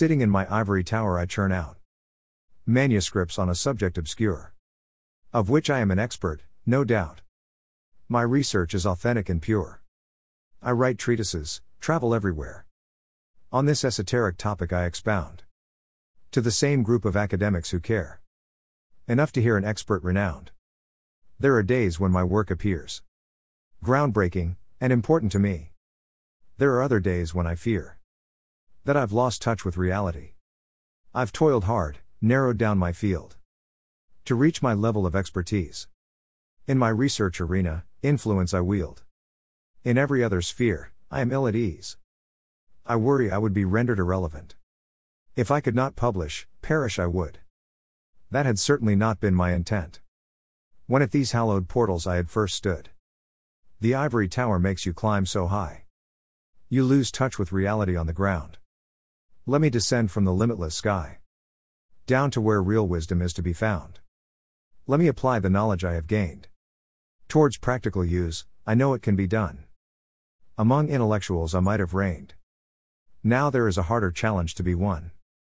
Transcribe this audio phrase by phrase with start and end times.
[0.00, 1.76] Sitting in my ivory tower, I churn out
[2.64, 4.54] manuscripts on a subject obscure,
[5.32, 7.22] of which I am an expert, no doubt.
[8.08, 9.82] My research is authentic and pure.
[10.62, 12.64] I write treatises, travel everywhere.
[13.50, 15.42] On this esoteric topic, I expound
[16.30, 18.20] to the same group of academics who care
[19.08, 20.52] enough to hear an expert renowned.
[21.40, 23.02] There are days when my work appears
[23.84, 25.72] groundbreaking and important to me.
[26.56, 27.97] There are other days when I fear
[28.88, 30.30] that I've lost touch with reality.
[31.12, 33.36] I've toiled hard, narrowed down my field
[34.24, 35.88] to reach my level of expertise.
[36.66, 39.02] In my research arena, influence I wield.
[39.84, 41.98] In every other sphere, I am ill at ease.
[42.86, 44.56] I worry I would be rendered irrelevant.
[45.36, 47.40] If I could not publish, perish I would.
[48.30, 50.00] That had certainly not been my intent.
[50.86, 52.88] When at these hallowed portals I had first stood.
[53.82, 55.84] The ivory tower makes you climb so high.
[56.70, 58.56] You lose touch with reality on the ground.
[59.50, 61.20] Let me descend from the limitless sky.
[62.06, 63.98] Down to where real wisdom is to be found.
[64.86, 66.48] Let me apply the knowledge I have gained.
[67.28, 69.64] Towards practical use, I know it can be done.
[70.58, 72.34] Among intellectuals I might have reigned.
[73.24, 75.12] Now there is a harder challenge to be won.